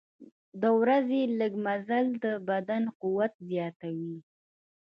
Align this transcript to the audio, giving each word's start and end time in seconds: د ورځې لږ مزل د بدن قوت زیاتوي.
د 0.61 0.63
ورځې 0.79 1.21
لږ 1.39 1.53
مزل 1.65 2.05
د 2.23 2.25
بدن 2.49 2.83
قوت 3.01 3.33
زیاتوي. 3.49 4.15